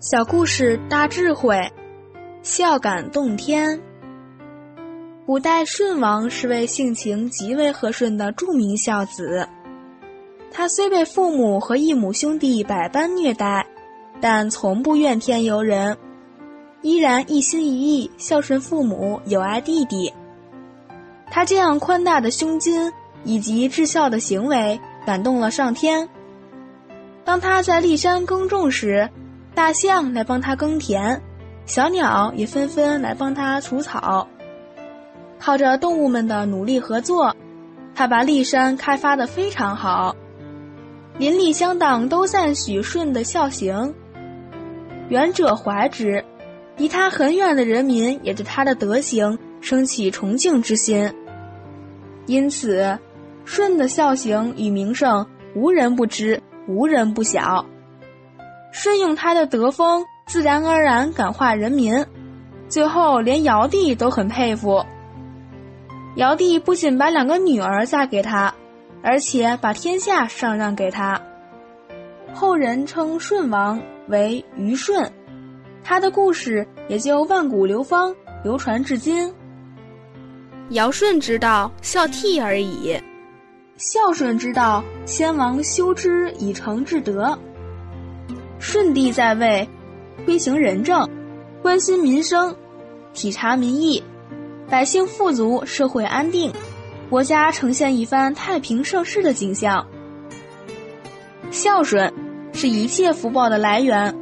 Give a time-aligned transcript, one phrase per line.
[0.00, 1.58] 小故事大智慧，
[2.44, 3.80] 孝感动天。
[5.26, 9.44] 古代舜王是位性情极为和顺的著名孝子，
[10.52, 13.66] 他虽被父母和异母兄弟百般虐待，
[14.20, 15.98] 但从不怨天尤人，
[16.82, 20.14] 依然一心一意孝顺父母，友爱弟弟。
[21.28, 22.92] 他这样宽大的胸襟
[23.24, 26.08] 以及至孝的行为，感动了上天。
[27.24, 29.10] 当他在骊山耕种时，
[29.58, 31.20] 大象来帮他耕田，
[31.66, 34.24] 小鸟也纷纷来帮他除草。
[35.36, 37.34] 靠着动物们的努力合作，
[37.92, 40.14] 他把骊山开发的非常好。
[41.18, 43.92] 邻里乡党都赞许舜的孝行，
[45.08, 46.24] 远者怀之，
[46.76, 51.12] 离他很远的人民也对他的德行升起崇敬之心。
[52.26, 52.96] 因此，
[53.44, 57.66] 舜的孝行与名声无人不知，无人不晓。
[58.72, 62.04] 舜用他的德风，自然而然感化人民，
[62.68, 64.84] 最后连尧帝都很佩服。
[66.16, 68.52] 尧帝不仅把两个女儿嫁给他，
[69.02, 71.20] 而且把天下上让给他。
[72.34, 75.10] 后人称舜王为虞舜，
[75.82, 79.32] 他的故事也就万古流芳，流传至今。
[80.70, 83.00] 尧舜之道，孝悌而已；
[83.76, 87.36] 孝顺之道，先王修之以成至德。
[88.58, 89.68] 舜帝在位，
[90.24, 91.08] 推行仁政，
[91.62, 92.54] 关心民生，
[93.14, 94.02] 体察民意，
[94.68, 96.52] 百姓富足，社会安定，
[97.08, 99.86] 国家呈现一番太平盛世的景象。
[101.50, 102.12] 孝顺
[102.52, 104.14] 是一切福报的来源，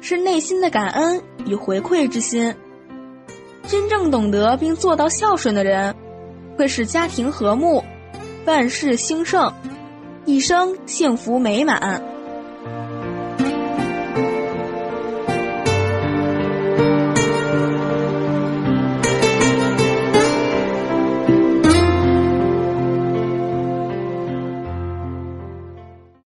[0.00, 2.54] 是内心的感恩与回馈之心。
[3.66, 5.94] 真正懂得并做到孝顺的人，
[6.56, 7.84] 会使家庭和睦，
[8.46, 9.52] 万事兴盛，
[10.24, 12.02] 一生幸福美满。